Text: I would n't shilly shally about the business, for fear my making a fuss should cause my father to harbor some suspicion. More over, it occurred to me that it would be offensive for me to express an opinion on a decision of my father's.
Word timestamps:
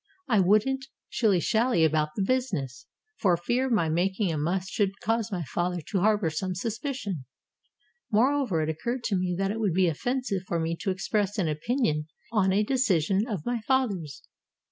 I 0.27 0.39
would 0.39 0.67
n't 0.67 0.87
shilly 1.09 1.39
shally 1.39 1.85
about 1.85 2.15
the 2.15 2.23
business, 2.23 2.87
for 3.17 3.37
fear 3.37 3.69
my 3.69 3.87
making 3.87 4.33
a 4.33 4.43
fuss 4.43 4.67
should 4.67 4.99
cause 4.99 5.31
my 5.31 5.43
father 5.43 5.79
to 5.89 5.99
harbor 5.99 6.31
some 6.31 6.55
suspicion. 6.55 7.25
More 8.11 8.31
over, 8.33 8.63
it 8.63 8.69
occurred 8.69 9.03
to 9.03 9.15
me 9.15 9.35
that 9.37 9.51
it 9.51 9.59
would 9.59 9.75
be 9.75 9.85
offensive 9.87 10.41
for 10.47 10.59
me 10.59 10.75
to 10.77 10.89
express 10.89 11.37
an 11.37 11.47
opinion 11.47 12.07
on 12.31 12.51
a 12.51 12.63
decision 12.63 13.27
of 13.27 13.45
my 13.45 13.61
father's. 13.67 14.23